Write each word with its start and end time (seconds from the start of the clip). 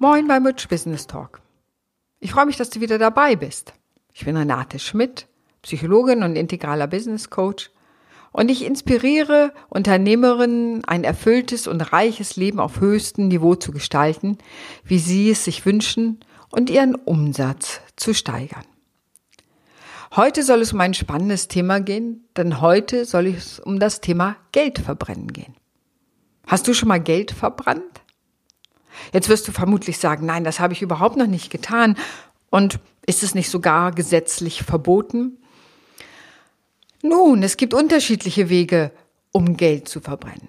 Moin 0.00 0.28
beim 0.28 0.46
Rich 0.46 0.68
Business 0.68 1.08
Talk. 1.08 1.40
Ich 2.20 2.30
freue 2.30 2.46
mich, 2.46 2.56
dass 2.56 2.70
du 2.70 2.80
wieder 2.80 2.98
dabei 2.98 3.34
bist. 3.34 3.72
Ich 4.14 4.24
bin 4.24 4.36
Renate 4.36 4.78
Schmidt, 4.78 5.26
Psychologin 5.62 6.22
und 6.22 6.36
integraler 6.36 6.86
Business 6.86 7.30
Coach 7.30 7.72
und 8.30 8.48
ich 8.48 8.64
inspiriere 8.64 9.52
Unternehmerinnen, 9.68 10.84
ein 10.84 11.02
erfülltes 11.02 11.66
und 11.66 11.80
reiches 11.80 12.36
Leben 12.36 12.60
auf 12.60 12.78
höchstem 12.78 13.26
Niveau 13.26 13.56
zu 13.56 13.72
gestalten, 13.72 14.38
wie 14.84 15.00
sie 15.00 15.30
es 15.30 15.44
sich 15.44 15.66
wünschen 15.66 16.20
und 16.50 16.70
ihren 16.70 16.94
Umsatz 16.94 17.80
zu 17.96 18.14
steigern. 18.14 18.66
Heute 20.14 20.44
soll 20.44 20.60
es 20.60 20.72
um 20.72 20.80
ein 20.80 20.94
spannendes 20.94 21.48
Thema 21.48 21.80
gehen, 21.80 22.24
denn 22.36 22.60
heute 22.60 23.04
soll 23.04 23.26
es 23.26 23.58
um 23.58 23.80
das 23.80 24.00
Thema 24.00 24.36
Geld 24.52 24.78
verbrennen 24.78 25.32
gehen. 25.32 25.56
Hast 26.46 26.68
du 26.68 26.72
schon 26.72 26.88
mal 26.88 27.00
Geld 27.00 27.32
verbrannt? 27.32 27.82
Jetzt 29.12 29.28
wirst 29.28 29.48
du 29.48 29.52
vermutlich 29.52 29.98
sagen, 29.98 30.26
nein, 30.26 30.44
das 30.44 30.60
habe 30.60 30.72
ich 30.72 30.82
überhaupt 30.82 31.16
noch 31.16 31.26
nicht 31.26 31.50
getan. 31.50 31.96
Und 32.50 32.78
ist 33.06 33.22
es 33.22 33.34
nicht 33.34 33.50
sogar 33.50 33.92
gesetzlich 33.92 34.62
verboten? 34.62 35.38
Nun, 37.02 37.42
es 37.42 37.56
gibt 37.56 37.74
unterschiedliche 37.74 38.48
Wege, 38.48 38.90
um 39.32 39.56
Geld 39.56 39.88
zu 39.88 40.00
verbrennen. 40.00 40.48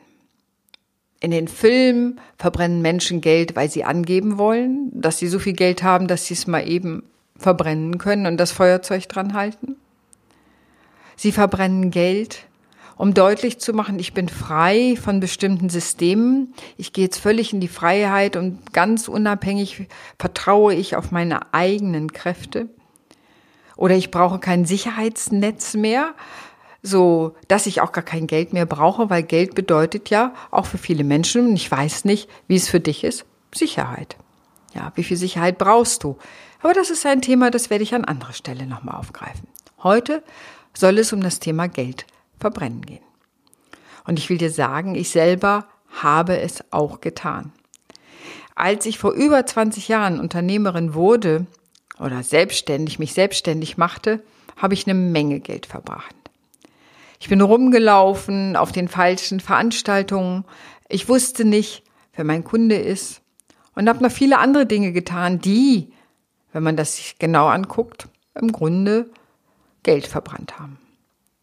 In 1.21 1.31
den 1.31 1.47
Filmen 1.47 2.19
verbrennen 2.37 2.81
Menschen 2.81 3.21
Geld, 3.21 3.55
weil 3.55 3.69
sie 3.69 3.83
angeben 3.83 4.37
wollen, 4.37 4.89
dass 4.93 5.17
sie 5.17 5.27
so 5.27 5.37
viel 5.37 5.53
Geld 5.53 5.83
haben, 5.83 6.07
dass 6.07 6.25
sie 6.25 6.33
es 6.33 6.47
mal 6.47 6.67
eben 6.67 7.03
verbrennen 7.37 7.97
können 7.97 8.25
und 8.25 8.37
das 8.37 8.51
Feuerzeug 8.51 9.07
dran 9.09 9.33
halten. 9.33 9.75
Sie 11.17 11.33
verbrennen 11.33 11.91
Geld, 11.91 12.45
um 12.99 13.13
deutlich 13.13 13.59
zu 13.59 13.71
machen, 13.71 13.97
ich 13.97 14.13
bin 14.13 14.27
frei 14.27 14.97
von 15.01 15.21
bestimmten 15.21 15.69
Systemen. 15.69 16.53
Ich 16.75 16.91
gehe 16.91 17.05
jetzt 17.05 17.17
völlig 17.17 17.53
in 17.53 17.61
die 17.61 17.69
Freiheit 17.69 18.35
und 18.35 18.73
ganz 18.73 19.07
unabhängig 19.07 19.87
vertraue 20.19 20.73
ich 20.73 20.97
auf 20.97 21.09
meine 21.09 21.53
eigenen 21.53 22.11
Kräfte. 22.11 22.67
Oder 23.77 23.95
ich 23.95 24.11
brauche 24.11 24.37
kein 24.37 24.65
Sicherheitsnetz 24.65 25.75
mehr, 25.75 26.13
so 26.83 27.37
dass 27.47 27.67
ich 27.67 27.79
auch 27.79 27.93
gar 27.93 28.03
kein 28.03 28.27
Geld 28.27 28.51
mehr 28.51 28.65
brauche, 28.65 29.09
weil 29.09 29.23
Geld 29.23 29.55
bedeutet 29.55 30.09
ja 30.09 30.33
auch 30.51 30.65
für 30.65 30.77
viele 30.77 31.05
Menschen, 31.05 31.47
und 31.47 31.55
ich 31.55 31.71
weiß 31.71 32.03
nicht, 32.03 32.29
wie 32.49 32.57
es 32.57 32.67
für 32.67 32.81
dich 32.81 33.05
ist, 33.05 33.23
Sicherheit. 33.55 34.17
Ja, 34.73 34.91
wie 34.95 35.05
viel 35.05 35.15
Sicherheit 35.15 35.57
brauchst 35.57 36.03
du? 36.03 36.17
Aber 36.61 36.73
das 36.73 36.89
ist 36.89 37.05
ein 37.05 37.21
Thema, 37.21 37.49
das 37.49 37.69
werde 37.69 37.85
ich 37.85 37.95
an 37.95 38.03
anderer 38.03 38.33
Stelle 38.33 38.65
nochmal 38.65 38.95
aufgreifen. 38.95 39.47
Heute 39.83 40.21
soll 40.73 40.97
es 40.97 41.13
um 41.13 41.21
das 41.21 41.39
Thema 41.39 41.69
Geld 41.69 42.05
verbrennen 42.39 42.81
gehen. 42.81 43.03
Und 44.05 44.19
ich 44.19 44.29
will 44.29 44.37
dir 44.37 44.51
sagen, 44.51 44.95
ich 44.95 45.09
selber 45.09 45.65
habe 46.01 46.39
es 46.39 46.63
auch 46.71 47.01
getan. 47.01 47.51
Als 48.55 48.85
ich 48.85 48.99
vor 48.99 49.11
über 49.11 49.45
20 49.45 49.87
Jahren 49.87 50.19
Unternehmerin 50.19 50.93
wurde 50.93 51.45
oder 51.99 52.23
selbstständig, 52.23 52.99
mich 52.99 53.13
selbstständig 53.13 53.77
machte, 53.77 54.21
habe 54.57 54.73
ich 54.73 54.85
eine 54.85 54.93
Menge 54.93 55.39
Geld 55.39 55.65
verbracht. 55.65 56.15
Ich 57.19 57.29
bin 57.29 57.41
rumgelaufen 57.41 58.55
auf 58.55 58.71
den 58.71 58.87
falschen 58.87 59.39
Veranstaltungen. 59.39 60.45
Ich 60.87 61.09
wusste 61.09 61.45
nicht, 61.45 61.83
wer 62.13 62.25
mein 62.25 62.43
Kunde 62.43 62.75
ist 62.75 63.21
und 63.75 63.87
habe 63.89 64.03
noch 64.03 64.11
viele 64.11 64.39
andere 64.39 64.65
Dinge 64.65 64.91
getan, 64.91 65.39
die, 65.39 65.93
wenn 66.51 66.63
man 66.63 66.75
das 66.77 66.95
sich 66.95 67.19
genau 67.19 67.47
anguckt, 67.47 68.07
im 68.35 68.51
Grunde 68.51 69.09
Geld 69.83 70.07
verbrannt 70.07 70.59
haben. 70.59 70.77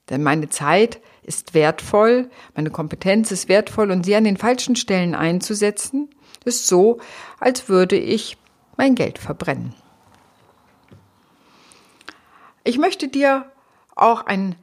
Denn 0.09 0.23
meine 0.23 0.49
Zeit 0.49 1.01
ist 1.23 1.55
wertvoll, 1.55 2.31
meine 2.55 2.71
Kompetenz 2.71 3.33
ist 3.33 3.49
wertvoll 3.49 3.91
und 3.91 4.05
sie 4.05 4.15
an 4.15 4.25
den 4.25 4.37
falschen 4.37 4.77
Stellen 4.77 5.15
einzusetzen, 5.15 6.09
ist 6.45 6.69
so, 6.69 7.01
als 7.41 7.69
würde 7.69 7.97
ich 7.97 8.37
mein 8.77 8.95
Geld 8.95 9.19
verbrennen. 9.19 9.75
Ich 12.63 12.79
möchte 12.79 13.09
dir 13.09 13.51
auch 13.95 14.27
ein 14.27 14.57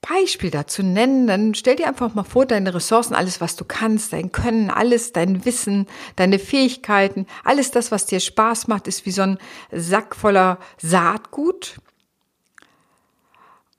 Beispiel 0.00 0.50
dazu 0.50 0.82
nennen, 0.82 1.26
dann 1.26 1.54
stell 1.54 1.76
dir 1.76 1.88
einfach 1.88 2.14
mal 2.14 2.24
vor, 2.24 2.46
deine 2.46 2.74
Ressourcen, 2.74 3.14
alles, 3.14 3.40
was 3.40 3.56
du 3.56 3.64
kannst, 3.64 4.12
dein 4.12 4.32
Können, 4.32 4.70
alles, 4.70 5.12
dein 5.12 5.44
Wissen, 5.44 5.86
deine 6.16 6.38
Fähigkeiten, 6.38 7.26
alles 7.44 7.72
das, 7.72 7.90
was 7.90 8.06
dir 8.06 8.20
Spaß 8.20 8.68
macht, 8.68 8.86
ist 8.86 9.06
wie 9.06 9.10
so 9.10 9.22
ein 9.22 9.38
Sack 9.72 10.14
voller 10.14 10.58
Saatgut. 10.78 11.80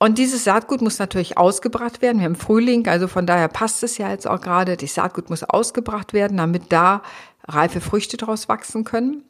Und 0.01 0.17
dieses 0.17 0.45
Saatgut 0.45 0.81
muss 0.81 0.97
natürlich 0.97 1.37
ausgebracht 1.37 2.01
werden. 2.01 2.19
Wir 2.19 2.25
haben 2.25 2.35
Frühling, 2.35 2.87
also 2.87 3.09
von 3.09 3.27
daher 3.27 3.49
passt 3.49 3.83
es 3.83 3.97
ja 3.97 4.09
jetzt 4.09 4.27
auch 4.27 4.39
gerade. 4.39 4.77
Das 4.77 4.93
Saatgut 4.93 5.29
muss 5.29 5.43
ausgebracht 5.43 6.13
werden, 6.13 6.37
damit 6.37 6.71
da 6.71 7.03
reife 7.45 7.81
Früchte 7.81 8.15
draus 8.15 8.47
wachsen 8.47 8.85
können. 8.85 9.23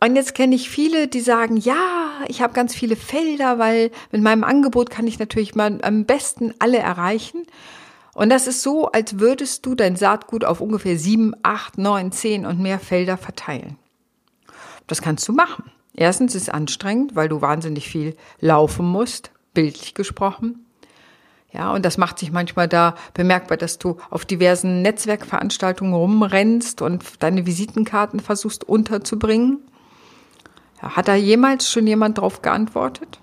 Und 0.00 0.16
jetzt 0.16 0.34
kenne 0.34 0.54
ich 0.54 0.70
viele, 0.70 1.08
die 1.08 1.20
sagen, 1.20 1.58
ja, 1.58 1.76
ich 2.28 2.40
habe 2.40 2.54
ganz 2.54 2.74
viele 2.74 2.96
Felder, 2.96 3.58
weil 3.58 3.90
mit 4.12 4.22
meinem 4.22 4.44
Angebot 4.44 4.88
kann 4.88 5.06
ich 5.06 5.18
natürlich 5.18 5.54
mal 5.54 5.78
am 5.82 6.06
besten 6.06 6.54
alle 6.58 6.78
erreichen. 6.78 7.42
Und 8.14 8.30
das 8.30 8.46
ist 8.46 8.62
so, 8.62 8.86
als 8.86 9.18
würdest 9.18 9.66
du 9.66 9.74
dein 9.74 9.96
Saatgut 9.96 10.44
auf 10.44 10.60
ungefähr 10.60 10.98
sieben, 10.98 11.34
acht, 11.42 11.76
neun, 11.76 12.12
zehn 12.12 12.46
und 12.46 12.60
mehr 12.60 12.78
Felder 12.78 13.18
verteilen. 13.18 13.76
Das 14.86 15.02
kannst 15.02 15.28
du 15.28 15.32
machen. 15.32 15.70
Erstens 15.94 16.34
ist 16.34 16.42
es 16.42 16.48
anstrengend, 16.48 17.16
weil 17.16 17.28
du 17.28 17.40
wahnsinnig 17.40 17.88
viel 17.88 18.16
laufen 18.40 18.86
musst, 18.86 19.32
bildlich 19.54 19.94
gesprochen. 19.94 20.64
Ja, 21.50 21.72
und 21.72 21.84
das 21.84 21.96
macht 21.96 22.18
sich 22.18 22.30
manchmal 22.30 22.68
da 22.68 22.94
bemerkbar, 23.14 23.56
dass 23.56 23.78
du 23.78 23.96
auf 24.10 24.26
diversen 24.26 24.82
Netzwerkveranstaltungen 24.82 25.94
rumrennst 25.94 26.82
und 26.82 27.04
deine 27.22 27.46
Visitenkarten 27.46 28.20
versuchst 28.20 28.64
unterzubringen. 28.64 29.58
Hat 30.78 31.08
da 31.08 31.14
jemals 31.14 31.70
schon 31.70 31.86
jemand 31.86 32.18
drauf 32.18 32.42
geantwortet? 32.42 33.18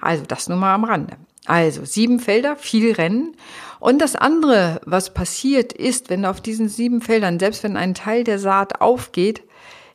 Also 0.00 0.24
das 0.26 0.48
nur 0.48 0.58
mal 0.58 0.74
am 0.74 0.84
Rande. 0.84 1.16
Also 1.44 1.84
sieben 1.84 2.18
Felder, 2.18 2.56
viel 2.56 2.92
Rennen. 2.92 3.36
Und 3.78 4.00
das 4.00 4.16
andere, 4.16 4.80
was 4.84 5.14
passiert 5.14 5.72
ist, 5.72 6.10
wenn 6.10 6.24
auf 6.24 6.40
diesen 6.40 6.68
sieben 6.68 7.00
Feldern, 7.00 7.38
selbst 7.38 7.62
wenn 7.62 7.76
ein 7.76 7.94
Teil 7.94 8.24
der 8.24 8.38
Saat 8.38 8.80
aufgeht, 8.80 9.44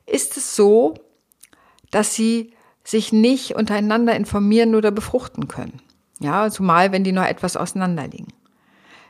ist 0.06 0.38
es 0.38 0.56
so, 0.56 0.94
dass 1.92 2.16
sie 2.16 2.54
sich 2.84 3.14
nicht 3.14 3.56
untereinander 3.56 4.16
informieren 4.16 4.76
oder 4.76 4.92
befruchten 4.92 5.48
können. 5.48 5.82
Ja, 6.20 6.50
zumal 6.50 6.92
wenn 6.92 7.04
die 7.04 7.12
noch 7.12 7.26
etwas 7.26 7.58
auseinanderliegen. 7.58 8.28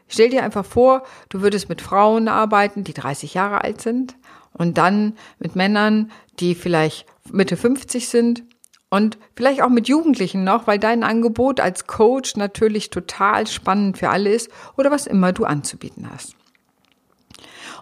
Stell 0.08 0.30
dir 0.30 0.44
einfach 0.44 0.66
vor, 0.66 1.04
du 1.30 1.42
würdest 1.42 1.70
mit 1.70 1.82
Frauen 1.82 2.28
arbeiten, 2.28 2.84
die 2.84 2.94
30 2.94 3.34
Jahre 3.34 3.64
alt 3.64 3.82
sind 3.82 4.16
und 4.54 4.78
dann 4.78 5.14
mit 5.40 5.56
Männern, 5.56 6.12
die 6.40 6.56
vielleicht 6.56 7.06
Mitte 7.32 7.56
50 7.56 8.10
sind 8.10 8.44
und 8.90 9.18
vielleicht 9.36 9.62
auch 9.62 9.70
mit 9.70 9.88
Jugendlichen 9.88 10.44
noch, 10.44 10.68
weil 10.68 10.80
dein 10.80 11.04
Angebot 11.04 11.62
als 11.62 11.88
Coach 11.88 12.36
natürlich 12.36 12.90
total 12.90 13.48
spannend 13.48 13.98
für 13.98 14.10
alle 14.10 14.32
ist 14.32 14.50
oder 14.78 14.92
was 14.92 15.08
immer 15.08 15.32
du 15.32 15.46
anzubieten 15.46 16.10
hast. 16.12 16.36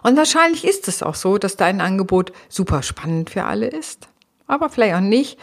Und 0.04 0.16
wahrscheinlich 0.16 0.64
ist 0.64 0.86
es 0.86 1.02
auch 1.02 1.16
so, 1.16 1.36
dass 1.36 1.56
dein 1.56 1.80
Angebot 1.80 2.32
super 2.48 2.82
spannend 2.82 3.30
für 3.30 3.44
alle 3.44 3.66
ist 3.66 4.09
aber 4.50 4.68
vielleicht 4.68 4.94
auch 4.94 5.00
nicht. 5.00 5.38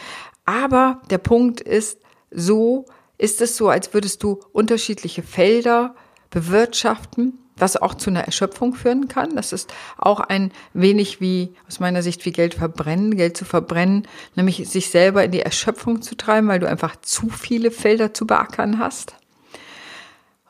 Aber 0.45 1.01
der 1.09 1.17
Punkt 1.17 1.61
ist, 1.61 1.99
so 2.31 2.85
ist 3.17 3.41
es 3.41 3.57
so, 3.57 3.69
als 3.69 3.93
würdest 3.93 4.23
du 4.23 4.39
unterschiedliche 4.51 5.23
Felder 5.23 5.95
bewirtschaften, 6.29 7.39
was 7.57 7.75
auch 7.77 7.95
zu 7.95 8.09
einer 8.09 8.25
Erschöpfung 8.25 8.75
führen 8.75 9.07
kann. 9.07 9.35
Das 9.35 9.51
ist 9.51 9.73
auch 9.97 10.19
ein 10.19 10.51
wenig 10.73 11.19
wie, 11.19 11.53
aus 11.67 11.79
meiner 11.79 12.03
Sicht, 12.03 12.25
wie 12.25 12.31
Geld 12.31 12.53
verbrennen, 12.53 13.17
Geld 13.17 13.35
zu 13.35 13.45
verbrennen, 13.45 14.07
nämlich 14.35 14.67
sich 14.69 14.89
selber 14.89 15.23
in 15.23 15.31
die 15.31 15.41
Erschöpfung 15.41 16.01
zu 16.01 16.15
treiben, 16.15 16.47
weil 16.47 16.59
du 16.59 16.69
einfach 16.69 16.95
zu 17.01 17.29
viele 17.29 17.71
Felder 17.71 18.13
zu 18.13 18.27
beackern 18.27 18.77
hast. 18.79 19.15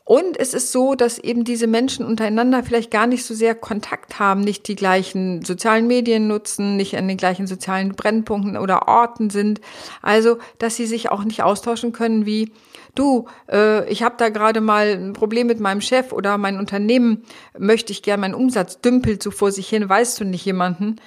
Und 0.08 0.40
es 0.40 0.54
ist 0.54 0.72
so, 0.72 0.96
dass 0.96 1.20
eben 1.20 1.44
diese 1.44 1.68
Menschen 1.68 2.06
untereinander 2.06 2.64
vielleicht 2.64 2.92
gar 2.92 3.08
nicht 3.08 3.26
so 3.26 3.34
sehr 3.34 3.54
Kontakt 3.54 4.20
haben, 4.20 4.40
nicht 4.40 4.70
die 4.70 4.78
gleichen 4.78 5.44
sozialen 5.44 5.86
Medien 5.86 6.28
nutzen, 6.28 6.78
nicht 6.78 6.96
an 6.96 7.10
den 7.10 7.18
gleichen 7.18 7.46
sozialen 7.46 7.90
Brennpunkten 7.90 8.56
oder 8.56 8.88
Orten 8.88 9.30
sind. 9.30 9.60
Also, 10.02 10.38
dass 10.60 10.78
sie 10.78 10.86
sich 10.86 11.12
auch 11.12 11.26
nicht 11.26 11.44
austauschen 11.44 11.92
können 11.92 12.26
wie 12.26 12.54
du, 12.96 13.28
äh, 13.52 13.86
ich 13.92 14.02
habe 14.02 14.16
da 14.18 14.30
gerade 14.30 14.62
mal 14.62 14.94
ein 14.94 15.12
Problem 15.12 15.46
mit 15.46 15.60
meinem 15.60 15.82
Chef 15.82 16.14
oder 16.14 16.38
mein 16.38 16.58
Unternehmen 16.58 17.24
möchte 17.58 17.92
ich 17.92 18.02
gern, 18.02 18.22
mein 18.22 18.34
Umsatz 18.34 18.80
dümpelt 18.80 19.22
so 19.22 19.30
vor 19.30 19.52
sich 19.52 19.68
hin, 19.68 19.90
weißt 19.90 20.22
du 20.22 20.24
nicht 20.24 20.46
jemanden. 20.46 21.02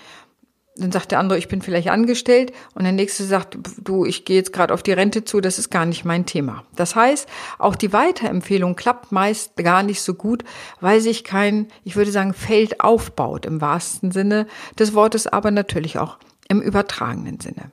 Dann 0.81 0.93
sagt 0.93 1.11
der 1.11 1.19
andere, 1.19 1.39
ich 1.39 1.49
bin 1.49 1.63
vielleicht 1.63 1.89
angestellt 1.89 2.53
und 2.75 2.85
der 2.85 2.93
nächste 2.93 3.25
sagt, 3.25 3.59
du, 3.83 4.05
ich 4.05 4.25
gehe 4.25 4.37
jetzt 4.37 4.53
gerade 4.53 4.73
auf 4.73 4.83
die 4.83 4.93
Rente 4.93 5.25
zu, 5.25 5.41
das 5.41 5.59
ist 5.59 5.71
gar 5.71 5.85
nicht 5.85 6.05
mein 6.05 6.27
Thema. 6.27 6.65
Das 6.75 6.97
heißt, 6.97 7.29
auch 7.59 7.77
die 7.77 7.93
Weiterempfehlung 7.93 8.77
klappt 8.77 9.13
meist 9.13 9.57
gar 9.57 9.83
nicht 9.83 10.01
so 10.01 10.15
gut, 10.15 10.45
weil 10.81 11.01
sich 11.01 11.23
kein, 11.23 11.69
ich 11.85 11.97
würde 11.97 12.11
sagen, 12.11 12.33
Feld 12.33 12.81
aufbaut 12.81 13.45
im 13.45 13.61
wahrsten 13.61 14.11
Sinne 14.11 14.47
des 14.79 14.95
Wortes, 14.95 15.27
aber 15.27 15.51
natürlich 15.51 15.99
auch 15.99 16.19
im 16.49 16.63
übertragenen 16.63 17.41
Sinne. 17.41 17.71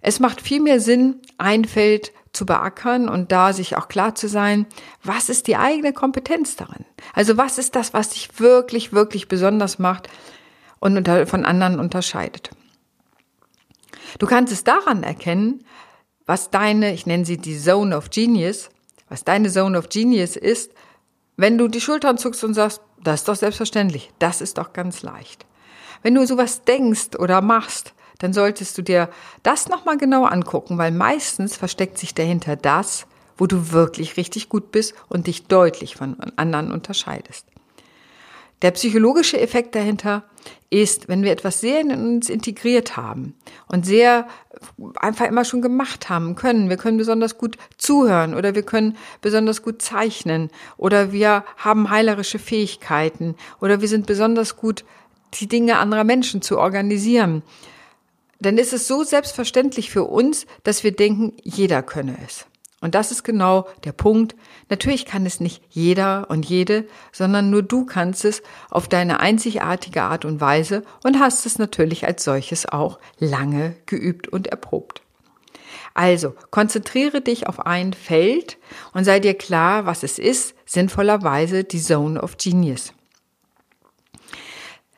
Es 0.00 0.20
macht 0.20 0.40
viel 0.40 0.60
mehr 0.60 0.78
Sinn, 0.78 1.16
ein 1.38 1.64
Feld 1.64 2.12
zu 2.32 2.46
beackern 2.46 3.08
und 3.08 3.32
da 3.32 3.52
sich 3.52 3.76
auch 3.76 3.88
klar 3.88 4.14
zu 4.14 4.28
sein, 4.28 4.66
was 5.02 5.28
ist 5.28 5.46
die 5.46 5.56
eigene 5.56 5.92
Kompetenz 5.92 6.54
darin? 6.54 6.84
Also 7.14 7.36
was 7.36 7.58
ist 7.58 7.74
das, 7.74 7.94
was 7.94 8.10
dich 8.10 8.38
wirklich, 8.38 8.92
wirklich 8.92 9.26
besonders 9.26 9.78
macht? 9.78 10.08
Und 10.78 10.96
unter, 10.96 11.26
von 11.26 11.44
anderen 11.44 11.80
unterscheidet. 11.80 12.50
Du 14.18 14.26
kannst 14.26 14.52
es 14.52 14.64
daran 14.64 15.02
erkennen, 15.02 15.64
was 16.26 16.50
deine, 16.50 16.92
ich 16.92 17.06
nenne 17.06 17.24
sie 17.24 17.38
die 17.38 17.58
Zone 17.58 17.96
of 17.96 18.10
Genius, 18.10 18.70
was 19.08 19.24
deine 19.24 19.50
Zone 19.50 19.78
of 19.78 19.88
Genius 19.88 20.36
ist, 20.36 20.72
wenn 21.36 21.58
du 21.58 21.68
die 21.68 21.80
Schultern 21.80 22.18
zuckst 22.18 22.42
und 22.44 22.54
sagst, 22.54 22.80
das 23.02 23.20
ist 23.20 23.28
doch 23.28 23.36
selbstverständlich, 23.36 24.10
das 24.18 24.40
ist 24.40 24.58
doch 24.58 24.72
ganz 24.72 25.02
leicht. 25.02 25.46
Wenn 26.02 26.14
du 26.14 26.26
sowas 26.26 26.64
denkst 26.64 27.16
oder 27.18 27.40
machst, 27.40 27.94
dann 28.18 28.32
solltest 28.32 28.76
du 28.78 28.82
dir 28.82 29.10
das 29.42 29.68
nochmal 29.68 29.98
genau 29.98 30.24
angucken, 30.24 30.78
weil 30.78 30.90
meistens 30.90 31.56
versteckt 31.56 31.98
sich 31.98 32.14
dahinter 32.14 32.56
das, 32.56 33.06
wo 33.36 33.46
du 33.46 33.72
wirklich 33.72 34.16
richtig 34.16 34.48
gut 34.48 34.72
bist 34.72 34.94
und 35.08 35.26
dich 35.26 35.46
deutlich 35.46 35.96
von 35.96 36.16
anderen 36.36 36.72
unterscheidest. 36.72 37.46
Der 38.62 38.70
psychologische 38.70 39.38
Effekt 39.38 39.74
dahinter 39.74 40.24
ist, 40.70 41.08
wenn 41.08 41.22
wir 41.22 41.32
etwas 41.32 41.60
sehr 41.60 41.80
in 41.80 41.90
uns 41.90 42.28
integriert 42.28 42.96
haben 42.96 43.34
und 43.68 43.86
sehr 43.86 44.26
einfach 44.96 45.26
immer 45.26 45.44
schon 45.44 45.62
gemacht 45.62 46.08
haben 46.08 46.34
können. 46.34 46.68
Wir 46.68 46.76
können 46.76 46.98
besonders 46.98 47.38
gut 47.38 47.56
zuhören 47.76 48.34
oder 48.34 48.54
wir 48.54 48.62
können 48.62 48.96
besonders 49.20 49.62
gut 49.62 49.82
zeichnen 49.82 50.50
oder 50.76 51.12
wir 51.12 51.44
haben 51.56 51.90
heilerische 51.90 52.38
Fähigkeiten 52.38 53.36
oder 53.60 53.80
wir 53.80 53.88
sind 53.88 54.06
besonders 54.06 54.56
gut, 54.56 54.84
die 55.34 55.48
Dinge 55.48 55.78
anderer 55.78 56.04
Menschen 56.04 56.42
zu 56.42 56.58
organisieren. 56.58 57.42
Dann 58.40 58.58
ist 58.58 58.72
es 58.72 58.86
so 58.86 59.02
selbstverständlich 59.02 59.90
für 59.90 60.04
uns, 60.04 60.46
dass 60.62 60.84
wir 60.84 60.92
denken, 60.92 61.32
jeder 61.42 61.82
könne 61.82 62.16
es. 62.24 62.46
Und 62.80 62.94
das 62.94 63.10
ist 63.10 63.24
genau 63.24 63.66
der 63.84 63.92
Punkt. 63.92 64.36
Natürlich 64.68 65.06
kann 65.06 65.24
es 65.24 65.40
nicht 65.40 65.62
jeder 65.70 66.28
und 66.28 66.44
jede, 66.46 66.86
sondern 67.10 67.48
nur 67.48 67.62
du 67.62 67.86
kannst 67.86 68.24
es 68.24 68.42
auf 68.70 68.86
deine 68.86 69.20
einzigartige 69.20 70.02
Art 70.02 70.24
und 70.24 70.40
Weise 70.40 70.82
und 71.02 71.18
hast 71.18 71.46
es 71.46 71.58
natürlich 71.58 72.06
als 72.06 72.22
solches 72.22 72.66
auch 72.66 72.98
lange 73.18 73.76
geübt 73.86 74.28
und 74.28 74.46
erprobt. 74.48 75.00
Also 75.94 76.34
konzentriere 76.50 77.22
dich 77.22 77.46
auf 77.46 77.64
ein 77.64 77.94
Feld 77.94 78.58
und 78.92 79.04
sei 79.04 79.20
dir 79.20 79.32
klar, 79.32 79.86
was 79.86 80.02
es 80.02 80.18
ist, 80.18 80.54
sinnvollerweise 80.66 81.64
die 81.64 81.80
Zone 81.80 82.20
of 82.20 82.36
Genius. 82.36 82.92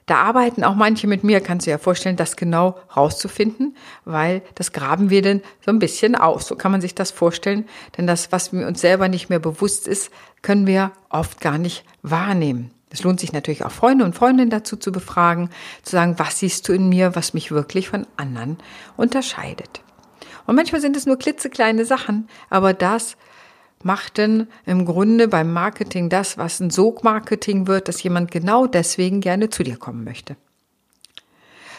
Da 0.09 0.23
arbeiten 0.23 0.65
auch 0.65 0.75
manche 0.75 1.07
mit 1.07 1.23
mir, 1.23 1.41
kannst 1.43 1.67
du 1.67 1.69
dir 1.69 1.73
ja 1.73 1.79
vorstellen, 1.79 2.17
das 2.17 2.37
genau 2.37 2.79
rauszufinden, 2.97 3.77
weil 4.07 4.41
das 4.55 4.73
graben 4.73 5.11
wir 5.11 5.21
dann 5.21 5.43
so 5.63 5.71
ein 5.71 5.79
bisschen 5.79 6.15
aus. 6.17 6.47
So 6.47 6.57
kann 6.57 6.73
man 6.73 6.81
sich 6.81 6.95
das 6.95 7.11
vorstellen, 7.11 7.69
denn 7.97 8.07
das, 8.07 8.33
was 8.33 8.51
mir 8.51 8.67
uns 8.67 8.81
selber 8.81 9.09
nicht 9.09 9.29
mehr 9.29 9.39
bewusst 9.39 9.87
ist, 9.87 10.11
können 10.41 10.67
wir 10.67 10.93
oft 11.11 11.43
gar 11.43 11.59
nicht 11.59 11.85
wahrnehmen. 12.01 12.71
Es 12.89 13.03
lohnt 13.03 13.21
sich 13.21 13.35
natürlich 13.35 13.67
auch 13.67 13.71
Freunde 13.71 14.07
und 14.07 14.15
Freundinnen 14.15 14.49
dazu 14.49 14.79
zu 14.79 14.93
befragen, 14.93 15.51
zu 15.83 15.93
sagen, 15.93 16.15
was 16.17 16.39
siehst 16.39 16.67
du 16.69 16.73
in 16.73 16.89
mir, 16.89 17.15
was 17.15 17.35
mich 17.35 17.51
wirklich 17.51 17.91
von 17.91 18.07
anderen 18.17 18.57
unterscheidet. 18.97 19.83
Und 20.47 20.55
manchmal 20.55 20.81
sind 20.81 20.97
es 20.97 21.05
nur 21.05 21.19
klitzekleine 21.19 21.85
Sachen, 21.85 22.31
aber 22.49 22.73
das 22.73 23.19
macht 23.83 24.19
denn 24.19 24.49
im 24.67 24.85
Grunde 24.85 25.29
beim 25.29 25.53
Marketing 25.53 26.09
das, 26.09 26.39
was 26.39 26.61
ein 26.61 26.71
Sogmarketing 26.71 27.67
wird, 27.67 27.89
dass 27.89 28.03
jemand 28.03 28.31
genau 28.31 28.67
deswegen 28.67 29.21
gerne 29.21 29.51
zu 29.51 29.63
dir 29.63 29.77
kommen 29.77 30.05
möchte. 30.05 30.37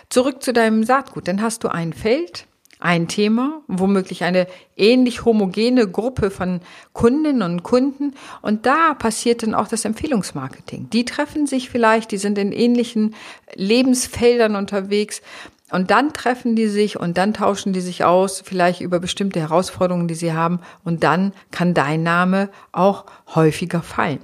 Zurück 0.10 0.42
zu 0.42 0.54
deinem 0.54 0.84
Saatgut. 0.84 1.28
Dann 1.28 1.42
hast 1.42 1.64
du 1.64 1.68
ein 1.68 1.94
Feld, 1.94 2.48
ein 2.80 3.10
Thema, 3.10 3.62
womöglich 3.68 4.24
eine 4.24 4.48
ähnlich 4.78 5.26
homogene 5.26 5.88
Gruppe 5.88 6.32
von 6.32 6.62
Kundinnen 6.94 7.42
und 7.42 7.64
Kunden. 7.64 8.14
Und 8.42 8.66
da 8.66 8.94
passiert 8.94 9.44
dann 9.44 9.54
auch 9.54 9.68
das 9.68 9.86
Empfehlungsmarketing. 9.86 10.90
Die 10.90 11.06
treffen 11.06 11.46
sich 11.46 11.70
vielleicht, 11.70 12.12
die 12.12 12.18
sind 12.18 12.38
in 12.38 12.54
ähnlichen 12.54 13.16
Lebensfeldern 13.54 14.56
unterwegs 14.56 15.22
und 15.72 15.92
dann 15.92 16.14
treffen 16.14 16.56
die 16.56 16.68
sich 16.68 17.00
und 17.00 17.18
dann 17.18 17.34
tauschen 17.34 17.74
die 17.74 17.82
sich 17.82 18.04
aus, 18.04 18.42
vielleicht 18.44 18.82
über 18.82 19.00
bestimmte 19.00 19.40
Herausforderungen, 19.40 20.08
die 20.08 20.16
sie 20.16 20.34
haben. 20.34 20.60
Und 20.84 21.04
dann 21.04 21.34
kann 21.52 21.74
dein 21.74 22.04
Name 22.04 22.50
auch 22.72 23.06
häufiger 23.36 23.82
fallen. 23.82 24.20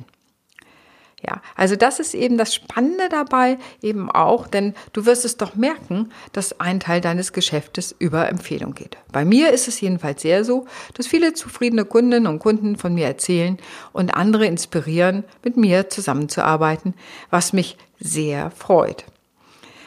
Ja, 1.26 1.42
also 1.56 1.76
das 1.76 2.00
ist 2.00 2.14
eben 2.14 2.38
das 2.38 2.54
Spannende 2.54 3.10
dabei 3.10 3.58
eben 3.82 4.12
auch, 4.12 4.46
denn 4.46 4.76
du 4.94 5.08
wirst 5.08 5.26
es 5.26 5.38
doch 5.38 5.56
merken, 5.56 6.12
dass 6.34 6.60
ein 6.60 6.80
Teil 6.80 7.02
deines 7.02 7.34
Geschäftes 7.34 7.96
über 7.98 8.30
Empfehlung 8.30 8.76
geht. 8.76 8.98
Bei 9.12 9.26
mir 9.26 9.52
ist 9.52 9.68
es 9.68 9.82
jedenfalls 9.82 10.22
sehr 10.22 10.44
so, 10.44 10.68
dass 10.94 11.08
viele 11.08 11.34
zufriedene 11.34 11.86
Kundinnen 11.86 12.28
und 12.28 12.40
Kunden 12.40 12.76
von 12.76 12.94
mir 12.94 13.08
erzählen 13.08 13.58
und 13.92 14.14
andere 14.14 14.46
inspirieren, 14.46 15.24
mit 15.44 15.58
mir 15.58 15.90
zusammenzuarbeiten, 15.90 16.94
was 17.32 17.54
mich 17.54 17.78
sehr 18.00 18.52
freut. 18.52 19.06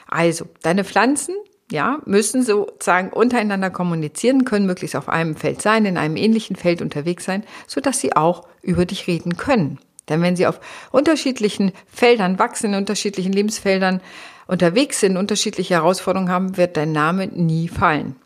Also, 0.09 0.47
deine 0.63 0.85
Pflanzen 0.85 1.35
ja, 1.71 1.99
müssen 2.07 2.43
sozusagen 2.43 3.11
untereinander 3.11 3.71
kommunizieren, 3.71 4.45
können 4.45 4.67
möglichst 4.67 4.97
auf 4.97 5.09
einem 5.09 5.37
Feld 5.37 5.61
sein, 5.61 5.85
in 5.85 5.99
einem 5.99 6.17
ähnlichen 6.17 6.57
Feld 6.57 6.81
unterwegs 6.81 7.25
sein, 7.25 7.45
so 7.67 7.81
dass 7.81 8.01
sie 8.01 8.17
auch 8.17 8.49
über 8.63 8.87
dich 8.87 9.07
reden 9.07 9.37
können. 9.37 9.79
Denn 10.09 10.23
wenn 10.23 10.37
sie 10.37 10.47
auf 10.47 10.61
unterschiedlichen 10.91 11.73
Feldern 11.87 12.39
wachsen, 12.39 12.73
in 12.73 12.79
unterschiedlichen 12.79 13.33
Lebensfeldern 13.33 14.01
unterwegs 14.47 15.01
sind, 15.01 15.19
unterschiedliche 15.19 15.75
Herausforderungen 15.75 16.31
haben, 16.31 16.57
wird 16.57 16.79
dein 16.79 16.93
Name 16.93 17.27
nie 17.27 17.69
fallen. 17.69 18.17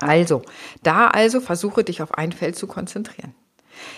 Also, 0.00 0.42
da 0.82 1.06
also 1.06 1.40
versuche 1.40 1.84
dich 1.84 2.02
auf 2.02 2.14
ein 2.14 2.32
Feld 2.32 2.56
zu 2.56 2.66
konzentrieren. 2.66 3.34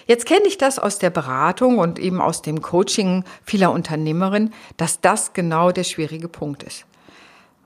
Jetzt 0.06 0.26
kenne 0.26 0.46
ich 0.46 0.58
das 0.58 0.78
aus 0.78 0.98
der 0.98 1.10
Beratung 1.10 1.78
und 1.78 1.98
eben 1.98 2.20
aus 2.20 2.42
dem 2.42 2.62
Coaching 2.62 3.24
vieler 3.44 3.72
Unternehmerinnen, 3.72 4.52
dass 4.76 5.00
das 5.00 5.32
genau 5.32 5.72
der 5.72 5.84
schwierige 5.84 6.28
Punkt 6.28 6.62
ist. 6.62 6.86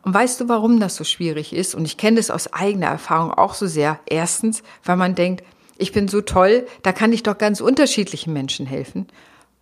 Und 0.02 0.14
weißt 0.14 0.40
du, 0.40 0.48
warum 0.48 0.80
das 0.80 0.96
so 0.96 1.04
schwierig 1.04 1.52
ist? 1.52 1.74
Und 1.74 1.84
ich 1.84 1.96
kenne 1.96 2.16
das 2.16 2.30
aus 2.30 2.52
eigener 2.52 2.86
Erfahrung 2.86 3.32
auch 3.32 3.54
so 3.54 3.66
sehr. 3.66 4.00
Erstens, 4.06 4.62
weil 4.84 4.96
man 4.96 5.14
denkt, 5.14 5.44
ich 5.76 5.92
bin 5.92 6.08
so 6.08 6.20
toll, 6.20 6.66
da 6.82 6.92
kann 6.92 7.12
ich 7.12 7.22
doch 7.22 7.38
ganz 7.38 7.60
unterschiedlichen 7.60 8.32
Menschen 8.32 8.66
helfen, 8.66 9.06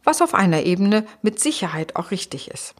was 0.04 0.22
auf 0.22 0.34
einer 0.34 0.62
Ebene 0.62 1.06
mit 1.22 1.40
Sicherheit 1.40 1.96
auch 1.96 2.10
richtig 2.10 2.50
ist. 2.50 2.74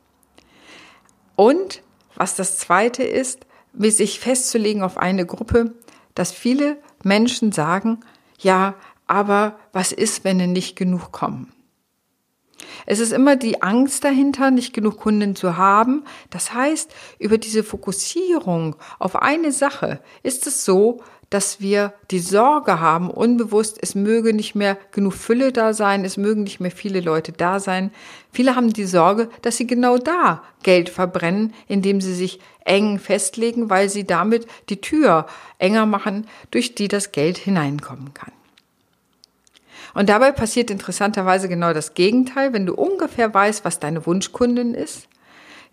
Und 1.36 1.82
was 2.14 2.34
das 2.34 2.58
Zweite 2.58 3.04
ist, 3.04 3.46
sich 3.74 4.18
festzulegen 4.18 4.82
auf 4.82 4.96
eine 4.96 5.24
Gruppe, 5.24 5.72
dass 6.14 6.32
viele 6.32 6.78
Menschen 7.04 7.52
sagen, 7.52 8.00
ja, 8.40 8.74
aber 9.08 9.58
was 9.72 9.92
ist, 9.92 10.24
wenn 10.24 10.52
nicht 10.52 10.76
genug 10.76 11.10
kommen? 11.10 11.52
Es 12.86 13.00
ist 13.00 13.12
immer 13.12 13.36
die 13.36 13.62
Angst 13.62 14.04
dahinter, 14.04 14.50
nicht 14.50 14.72
genug 14.72 14.98
Kunden 14.98 15.36
zu 15.36 15.56
haben. 15.56 16.04
Das 16.30 16.54
heißt, 16.54 16.94
über 17.18 17.38
diese 17.38 17.62
Fokussierung 17.62 18.76
auf 18.98 19.16
eine 19.16 19.52
Sache 19.52 20.00
ist 20.22 20.46
es 20.46 20.64
so, 20.64 21.02
dass 21.30 21.60
wir 21.60 21.92
die 22.10 22.20
Sorge 22.20 22.80
haben, 22.80 23.10
unbewusst, 23.10 23.78
es 23.82 23.94
möge 23.94 24.32
nicht 24.32 24.54
mehr 24.54 24.78
genug 24.92 25.12
Fülle 25.12 25.52
da 25.52 25.74
sein, 25.74 26.06
es 26.06 26.16
mögen 26.16 26.42
nicht 26.42 26.58
mehr 26.58 26.70
viele 26.70 27.00
Leute 27.00 27.32
da 27.32 27.60
sein. 27.60 27.90
Viele 28.32 28.56
haben 28.56 28.72
die 28.72 28.86
Sorge, 28.86 29.28
dass 29.42 29.58
sie 29.58 29.66
genau 29.66 29.98
da 29.98 30.42
Geld 30.62 30.88
verbrennen, 30.88 31.52
indem 31.66 32.00
sie 32.00 32.14
sich 32.14 32.40
eng 32.64 32.98
festlegen, 32.98 33.68
weil 33.68 33.90
sie 33.90 34.04
damit 34.04 34.46
die 34.70 34.80
Tür 34.80 35.26
enger 35.58 35.84
machen, 35.84 36.26
durch 36.50 36.74
die 36.74 36.88
das 36.88 37.12
Geld 37.12 37.36
hineinkommen 37.36 38.14
kann. 38.14 38.32
Und 39.94 40.08
dabei 40.08 40.32
passiert 40.32 40.70
interessanterweise 40.70 41.48
genau 41.48 41.72
das 41.72 41.94
Gegenteil, 41.94 42.52
wenn 42.52 42.66
du 42.66 42.74
ungefähr 42.74 43.32
weißt, 43.32 43.64
was 43.64 43.80
deine 43.80 44.04
Wunschkundin 44.06 44.74
ist. 44.74 45.08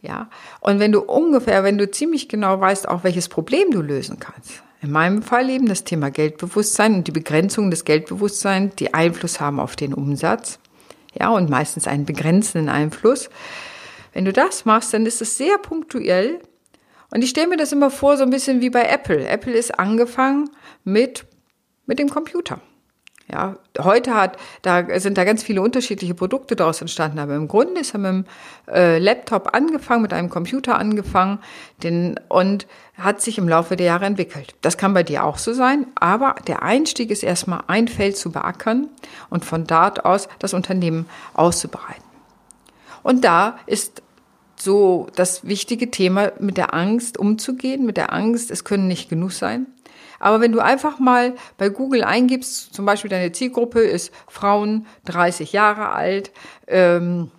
Ja, 0.02 0.30
und 0.62 0.80
wenn 0.80 0.92
du 0.92 1.02
ungefähr, 1.02 1.64
wenn 1.64 1.78
du 1.78 1.90
ziemlich 1.90 2.30
genau 2.30 2.60
weißt, 2.60 2.88
auch 2.88 3.04
welches 3.04 3.28
Problem 3.28 3.72
du 3.72 3.82
lösen 3.82 4.20
kannst. 4.20 4.62
In 4.82 4.92
meinem 4.92 5.24
Fall 5.24 5.50
eben 5.50 5.68
das 5.68 5.84
Thema 5.84 6.12
Geldbewusstsein 6.12 6.94
und 6.94 7.08
die 7.08 7.12
Begrenzung 7.12 7.72
des 7.72 7.86
Geldbewusstseins, 7.86 8.76
die 8.76 8.94
Einfluss 8.94 9.40
haben 9.40 9.60
auf 9.60 9.76
den 9.76 9.96
Umsatz. 9.96 10.60
Ja, 11.20 11.30
und 11.30 11.50
meistens 11.50 11.88
einen 11.88 12.06
begrenzenden 12.06 12.70
Einfluss. 12.70 13.30
Wenn 14.14 14.26
du 14.26 14.34
das 14.34 14.66
machst, 14.66 14.94
dann 14.94 15.06
ist 15.06 15.22
es 15.22 15.38
sehr 15.38 15.58
punktuell. 15.58 16.40
Und 17.10 17.24
ich 17.24 17.32
stelle 17.32 17.48
mir 17.48 17.58
das 17.58 17.72
immer 17.72 17.90
vor, 17.90 18.18
so 18.18 18.24
ein 18.24 18.30
bisschen 18.30 18.62
wie 18.62 18.70
bei 18.70 18.84
Apple. 18.84 19.28
Apple 19.28 19.54
ist 19.54 19.80
angefangen 19.80 20.50
mit, 20.84 21.26
mit 21.86 21.98
dem 21.98 22.10
Computer. 22.10 22.62
Ja, 23.28 23.56
heute 23.80 24.14
hat, 24.14 24.38
da 24.62 25.00
sind 25.00 25.18
da 25.18 25.24
ganz 25.24 25.42
viele 25.42 25.64
unterschiedliche 25.64 26.14
Produkte 26.14 26.56
daraus 26.56 26.82
entstanden, 26.82 27.18
aber 27.18 27.36
im 27.36 27.48
Grunde 27.48 27.82
ist 27.82 27.96
er 27.96 28.00
mit 28.00 28.12
dem 28.12 28.26
äh, 28.72 29.00
Laptop 29.00 29.56
angefangen, 29.56 30.04
mit 30.04 30.14
einem 30.14 30.30
Computer 30.30 30.78
angefangen 30.78 31.40
den, 31.82 32.20
und 32.30 32.68
hat 33.00 33.22
sich 33.22 33.40
im 33.40 33.50
Laufe 33.50 33.78
der 33.78 33.88
Jahre 33.88 34.06
entwickelt. 34.06 34.54
Das 34.62 34.78
kann 34.78 34.94
bei 34.94 35.02
dir 35.02 35.24
auch 35.24 35.40
so 35.40 35.54
sein, 35.54 35.88
aber 35.96 36.36
der 36.46 36.62
Einstieg 36.62 37.10
ist 37.10 37.24
erstmal 37.24 37.64
ein 37.66 37.88
Feld 37.88 38.16
zu 38.16 38.32
beackern 38.32 38.90
und 39.32 39.44
von 39.44 39.66
dort 39.66 40.06
aus 40.06 40.30
das 40.38 40.54
Unternehmen 40.54 41.08
auszubreiten. 41.34 42.04
Und 43.02 43.24
da 43.24 43.58
ist 43.66 44.04
so 44.56 45.08
das 45.16 45.48
wichtige 45.48 45.90
Thema, 45.90 46.32
mit 46.40 46.58
der 46.58 46.76
Angst 46.76 47.18
umzugehen, 47.18 47.86
mit 47.86 47.98
der 47.98 48.14
Angst, 48.14 48.52
es 48.52 48.64
können 48.64 48.88
nicht 48.88 49.10
genug 49.10 49.32
sein. 49.32 49.66
Aber 50.20 50.42
wenn 50.42 50.52
du 50.52 50.60
einfach 50.60 51.00
mal 51.00 51.36
bei 51.58 51.70
Google 51.70 52.04
eingibst, 52.04 52.74
zum 52.74 52.86
Beispiel 52.86 53.10
deine 53.10 53.32
Zielgruppe 53.32 53.82
ist 53.82 54.12
Frauen 54.28 54.86
30 55.06 55.52
Jahre 55.52 55.90
alt, 55.90 56.32
ähm, 56.68 57.32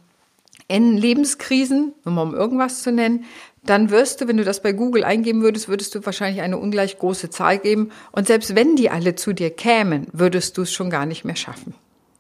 in 0.68 0.96
Lebenskrisen, 0.96 1.94
nur 2.04 2.14
mal 2.14 2.22
um 2.22 2.34
irgendwas 2.34 2.82
zu 2.82 2.90
nennen, 2.90 3.24
dann 3.64 3.90
wirst 3.90 4.20
du, 4.20 4.28
wenn 4.28 4.36
du 4.36 4.44
das 4.44 4.62
bei 4.62 4.72
Google 4.72 5.04
eingeben 5.04 5.42
würdest, 5.42 5.68
würdest 5.68 5.94
du 5.94 6.04
wahrscheinlich 6.04 6.42
eine 6.42 6.58
ungleich 6.58 6.98
große 6.98 7.30
Zahl 7.30 7.58
geben. 7.58 7.90
Und 8.12 8.26
selbst 8.26 8.54
wenn 8.54 8.76
die 8.76 8.90
alle 8.90 9.16
zu 9.16 9.32
dir 9.32 9.50
kämen, 9.50 10.06
würdest 10.12 10.56
du 10.56 10.62
es 10.62 10.72
schon 10.72 10.90
gar 10.90 11.06
nicht 11.06 11.24
mehr 11.24 11.36
schaffen. 11.36 11.74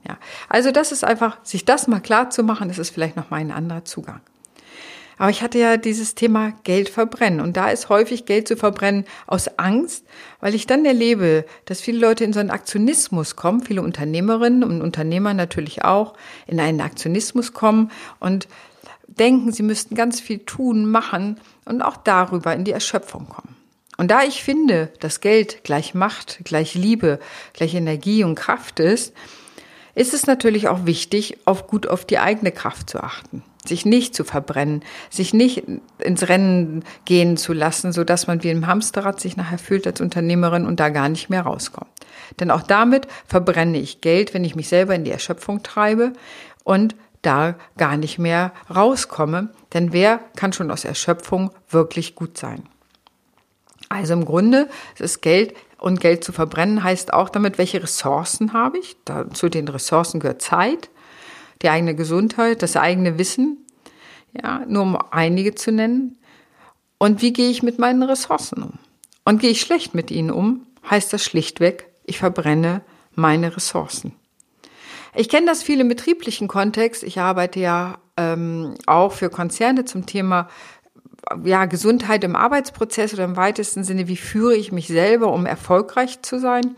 Ja, 0.06 0.18
also 0.48 0.70
das 0.70 0.92
ist 0.92 1.04
einfach, 1.04 1.38
sich 1.44 1.64
das 1.64 1.88
mal 1.88 2.00
klar 2.00 2.30
zu 2.30 2.42
machen, 2.42 2.68
das 2.68 2.78
ist 2.78 2.90
vielleicht 2.90 3.16
noch 3.16 3.30
mal 3.30 3.38
ein 3.38 3.50
anderer 3.50 3.84
Zugang. 3.84 4.20
Aber 5.18 5.30
ich 5.30 5.42
hatte 5.42 5.58
ja 5.58 5.76
dieses 5.76 6.14
Thema 6.14 6.52
Geld 6.64 6.88
verbrennen. 6.88 7.40
Und 7.40 7.56
da 7.56 7.70
ist 7.70 7.88
häufig 7.88 8.26
Geld 8.26 8.48
zu 8.48 8.56
verbrennen 8.56 9.04
aus 9.26 9.58
Angst, 9.58 10.04
weil 10.40 10.54
ich 10.54 10.66
dann 10.66 10.84
erlebe, 10.84 11.44
dass 11.64 11.80
viele 11.80 11.98
Leute 11.98 12.24
in 12.24 12.32
so 12.32 12.40
einen 12.40 12.50
Aktionismus 12.50 13.36
kommen, 13.36 13.62
viele 13.62 13.82
Unternehmerinnen 13.82 14.62
und 14.62 14.82
Unternehmer 14.82 15.32
natürlich 15.32 15.84
auch, 15.84 16.14
in 16.46 16.60
einen 16.60 16.80
Aktionismus 16.80 17.52
kommen 17.52 17.90
und 18.20 18.48
denken, 19.06 19.52
sie 19.52 19.62
müssten 19.62 19.94
ganz 19.94 20.20
viel 20.20 20.40
tun, 20.40 20.90
machen 20.90 21.40
und 21.64 21.82
auch 21.82 21.96
darüber 21.96 22.54
in 22.54 22.64
die 22.64 22.72
Erschöpfung 22.72 23.28
kommen. 23.28 23.56
Und 23.96 24.10
da 24.10 24.22
ich 24.22 24.42
finde, 24.42 24.92
dass 25.00 25.20
Geld 25.20 25.64
gleich 25.64 25.94
Macht, 25.94 26.40
gleich 26.44 26.74
Liebe, 26.74 27.18
gleich 27.54 27.74
Energie 27.74 28.24
und 28.24 28.34
Kraft 28.34 28.78
ist, 28.80 29.14
ist 29.94 30.12
es 30.12 30.26
natürlich 30.26 30.68
auch 30.68 30.84
wichtig, 30.84 31.38
auf 31.46 31.66
gut 31.66 31.86
auf 31.86 32.04
die 32.04 32.18
eigene 32.18 32.52
Kraft 32.52 32.90
zu 32.90 33.02
achten, 33.02 33.42
sich 33.66 33.84
nicht 33.84 34.14
zu 34.14 34.24
verbrennen, 34.24 34.82
sich 35.10 35.34
nicht 35.34 35.64
ins 35.98 36.28
Rennen 36.28 36.84
gehen 37.04 37.36
zu 37.36 37.52
lassen, 37.52 37.92
so 37.92 38.04
dass 38.04 38.26
man 38.26 38.42
wie 38.42 38.50
im 38.50 38.66
Hamsterrad 38.66 39.20
sich 39.20 39.36
nachher 39.36 39.58
fühlt 39.58 39.86
als 39.86 40.00
Unternehmerin 40.00 40.66
und 40.66 40.80
da 40.80 40.88
gar 40.88 41.08
nicht 41.08 41.30
mehr 41.30 41.42
rauskommt. 41.42 41.90
Denn 42.40 42.50
auch 42.50 42.62
damit 42.62 43.06
verbrenne 43.26 43.78
ich 43.78 44.00
Geld, 44.00 44.34
wenn 44.34 44.44
ich 44.44 44.56
mich 44.56 44.68
selber 44.68 44.94
in 44.94 45.04
die 45.04 45.10
Erschöpfung 45.10 45.62
treibe 45.62 46.12
und 46.64 46.94
da 47.22 47.56
gar 47.76 47.96
nicht 47.96 48.18
mehr 48.18 48.52
rauskomme. 48.74 49.50
Denn 49.74 49.92
wer 49.92 50.20
kann 50.36 50.52
schon 50.52 50.70
aus 50.70 50.84
Erschöpfung 50.84 51.50
wirklich 51.68 52.14
gut 52.14 52.38
sein? 52.38 52.62
Also 53.88 54.14
im 54.14 54.24
Grunde 54.24 54.68
ist 54.98 55.22
Geld 55.22 55.54
und 55.78 56.00
Geld 56.00 56.24
zu 56.24 56.32
verbrennen 56.32 56.82
heißt 56.82 57.12
auch 57.12 57.28
damit, 57.28 57.58
welche 57.58 57.82
Ressourcen 57.82 58.52
habe 58.52 58.78
ich. 58.78 58.96
Da, 59.04 59.30
zu 59.30 59.48
den 59.48 59.68
Ressourcen 59.68 60.20
gehört 60.20 60.42
Zeit, 60.42 60.90
die 61.62 61.68
eigene 61.68 61.94
Gesundheit, 61.94 62.62
das 62.62 62.76
eigene 62.76 63.18
Wissen, 63.18 63.58
ja, 64.32 64.62
nur 64.66 64.82
um 64.82 64.98
einige 65.10 65.54
zu 65.54 65.72
nennen. 65.72 66.18
Und 66.98 67.22
wie 67.22 67.32
gehe 67.32 67.50
ich 67.50 67.62
mit 67.62 67.78
meinen 67.78 68.02
Ressourcen 68.02 68.62
um? 68.62 68.72
Und 69.24 69.40
gehe 69.40 69.50
ich 69.50 69.60
schlecht 69.60 69.94
mit 69.94 70.10
ihnen 70.10 70.30
um, 70.30 70.66
heißt 70.88 71.12
das 71.12 71.24
schlichtweg, 71.24 71.88
ich 72.04 72.18
verbrenne 72.18 72.82
meine 73.14 73.56
Ressourcen. 73.56 74.12
Ich 75.14 75.28
kenne 75.28 75.46
das 75.46 75.62
viel 75.62 75.80
im 75.80 75.88
betrieblichen 75.88 76.46
Kontext. 76.46 77.02
Ich 77.02 77.18
arbeite 77.18 77.58
ja 77.58 77.98
ähm, 78.16 78.74
auch 78.86 79.12
für 79.12 79.30
Konzerne 79.30 79.86
zum 79.86 80.04
Thema 80.04 80.48
ja, 81.44 81.64
Gesundheit 81.64 82.22
im 82.22 82.36
Arbeitsprozess 82.36 83.14
oder 83.14 83.24
im 83.24 83.36
weitesten 83.36 83.82
Sinne, 83.82 84.08
wie 84.08 84.16
führe 84.16 84.54
ich 84.54 84.72
mich 84.72 84.88
selber, 84.88 85.32
um 85.32 85.46
erfolgreich 85.46 86.22
zu 86.22 86.38
sein. 86.38 86.76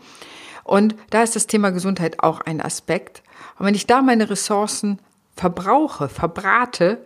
Und 0.69 0.93
da 1.09 1.23
ist 1.23 1.35
das 1.35 1.47
Thema 1.47 1.71
Gesundheit 1.71 2.19
auch 2.19 2.41
ein 2.41 2.61
Aspekt. 2.61 3.23
Und 3.57 3.65
wenn 3.65 3.73
ich 3.73 3.87
da 3.87 4.03
meine 4.03 4.29
Ressourcen 4.29 4.99
verbrauche, 5.35 6.09
verbrate, 6.09 7.03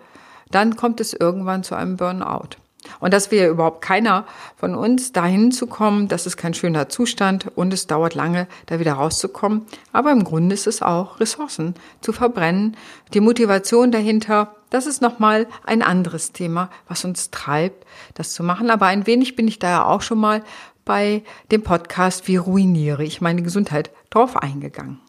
dann 0.51 0.75
kommt 0.75 0.99
es 0.99 1.13
irgendwann 1.13 1.63
zu 1.63 1.73
einem 1.73 1.95
Burnout. 1.95 2.57
Und 2.99 3.13
das 3.13 3.31
wäre 3.31 3.49
überhaupt 3.49 3.79
keiner 3.79 4.25
von 4.57 4.75
uns, 4.75 5.13
dahin 5.13 5.53
zu 5.53 5.67
kommen. 5.67 6.09
Das 6.09 6.25
ist 6.25 6.35
kein 6.35 6.53
schöner 6.53 6.89
Zustand 6.89 7.51
und 7.55 7.71
es 7.71 7.87
dauert 7.87 8.15
lange, 8.15 8.47
da 8.65 8.79
wieder 8.79 8.95
rauszukommen. 8.95 9.65
Aber 9.93 10.11
im 10.11 10.25
Grunde 10.25 10.53
ist 10.53 10.67
es 10.67 10.81
auch, 10.81 11.21
Ressourcen 11.21 11.75
zu 12.01 12.11
verbrennen. 12.11 12.75
Die 13.13 13.21
Motivation 13.21 13.93
dahinter, 13.93 14.55
das 14.71 14.87
ist 14.87 15.01
nochmal 15.01 15.47
ein 15.65 15.81
anderes 15.81 16.33
Thema, 16.33 16.69
was 16.89 17.05
uns 17.05 17.31
treibt, 17.31 17.85
das 18.15 18.33
zu 18.33 18.43
machen. 18.43 18.69
Aber 18.69 18.87
ein 18.87 19.07
wenig 19.07 19.37
bin 19.37 19.47
ich 19.47 19.59
da 19.59 19.69
ja 19.69 19.85
auch 19.85 20.01
schon 20.01 20.19
mal 20.19 20.43
bei 20.85 21.23
dem 21.51 21.63
Podcast 21.63 22.27
Wie 22.27 22.37
ruiniere 22.37 23.03
ich 23.03 23.21
meine 23.21 23.41
Gesundheit 23.41 23.91
drauf 24.09 24.37
eingegangen. 24.37 24.99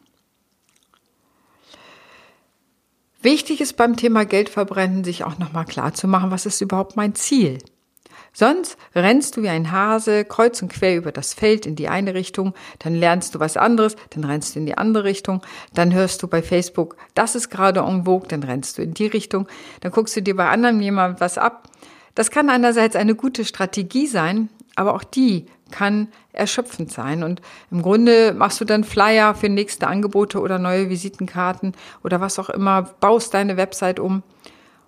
Wichtig 3.21 3.59
ist 3.59 3.73
beim 3.73 3.97
Thema 3.97 4.23
Geldverbrennen, 4.23 5.03
sich 5.03 5.23
auch 5.23 5.39
nochmal 5.39 5.65
klar 5.65 5.93
zu 5.93 6.07
machen, 6.07 6.29
was 6.29 6.45
ist 6.45 6.61
überhaupt 6.61 6.95
mein 6.95 7.15
Ziel? 7.15 7.57
Sonst 8.37 8.77
rennst 8.93 9.37
du 9.37 9.43
wie 9.43 9.49
ein 9.49 9.71
Hase 9.71 10.25
kreuz 10.25 10.61
und 10.61 10.71
quer 10.71 10.97
über 10.97 11.13
das 11.13 11.33
Feld 11.33 11.65
in 11.65 11.77
die 11.77 11.87
eine 11.87 12.13
Richtung, 12.13 12.53
dann 12.79 12.93
lernst 12.93 13.33
du 13.33 13.39
was 13.39 13.55
anderes, 13.55 13.95
dann 14.09 14.25
rennst 14.25 14.53
du 14.53 14.59
in 14.59 14.65
die 14.65 14.77
andere 14.77 15.05
Richtung, 15.05 15.41
dann 15.73 15.93
hörst 15.93 16.21
du 16.21 16.27
bei 16.27 16.43
Facebook, 16.43 16.97
das 17.13 17.33
ist 17.33 17.49
gerade 17.49 17.79
en 17.79 18.03
vogue, 18.03 18.27
dann 18.27 18.43
rennst 18.43 18.77
du 18.77 18.81
in 18.81 18.93
die 18.93 19.07
Richtung, 19.07 19.47
dann 19.79 19.93
guckst 19.93 20.17
du 20.17 20.21
dir 20.21 20.35
bei 20.35 20.49
anderen 20.49 20.81
jemand 20.81 21.21
was 21.21 21.37
ab. 21.37 21.69
Das 22.13 22.29
kann 22.29 22.49
einerseits 22.49 22.97
eine 22.97 23.15
gute 23.15 23.45
Strategie 23.45 24.05
sein, 24.05 24.49
aber 24.75 24.93
auch 24.93 25.03
die 25.03 25.45
kann 25.71 26.09
erschöpfend 26.31 26.91
sein. 26.91 27.23
Und 27.23 27.41
im 27.71 27.81
Grunde 27.81 28.33
machst 28.33 28.61
du 28.61 28.65
dann 28.65 28.83
Flyer 28.83 29.35
für 29.35 29.49
nächste 29.49 29.87
Angebote 29.87 30.39
oder 30.39 30.59
neue 30.59 30.89
Visitenkarten 30.89 31.73
oder 32.03 32.21
was 32.21 32.39
auch 32.39 32.49
immer, 32.49 32.83
baust 32.99 33.33
deine 33.33 33.57
Website 33.57 33.99
um. 33.99 34.23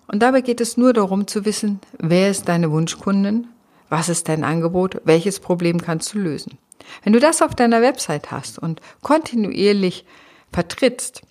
Und 0.06 0.22
dabei 0.22 0.40
geht 0.40 0.60
es 0.60 0.76
nur 0.76 0.92
darum 0.92 1.26
zu 1.26 1.44
wissen, 1.44 1.80
wer 1.98 2.30
ist 2.30 2.48
deine 2.48 2.70
Wunschkundin, 2.70 3.48
was 3.88 4.08
ist 4.08 4.28
dein 4.28 4.44
Angebot, 4.44 5.00
welches 5.04 5.40
Problem 5.40 5.80
kannst 5.80 6.14
du 6.14 6.18
lösen. 6.18 6.58
Wenn 7.02 7.12
du 7.12 7.20
das 7.20 7.42
auf 7.42 7.54
deiner 7.54 7.82
Website 7.82 8.30
hast 8.30 8.58
und 8.58 8.80
kontinuierlich 9.02 10.06
vertrittst, 10.52 11.22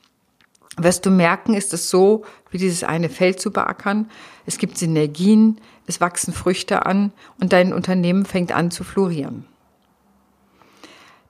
wirst 0.78 1.06
du 1.06 1.10
merken, 1.10 1.54
ist 1.54 1.74
es 1.74 1.90
so, 1.90 2.24
wie 2.52 2.58
dieses 2.58 2.84
eine 2.84 3.10
Feld 3.10 3.40
zu 3.40 3.52
beackern. 3.52 4.10
Es 4.46 4.58
gibt 4.58 4.78
Synergien, 4.78 5.60
es 5.88 6.00
wachsen 6.00 6.34
Früchte 6.34 6.86
an 6.86 7.12
und 7.42 7.52
dein 7.52 7.74
Unternehmen 7.74 8.26
fängt 8.26 8.52
an 8.52 8.72
zu 8.72 8.84
florieren. 8.84 9.46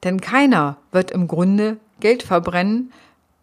Denn 0.03 0.21
keiner 0.21 0.77
wird 0.91 1.11
im 1.11 1.27
Grunde 1.27 1.77
Geld 1.99 2.23
verbrennen. 2.23 2.91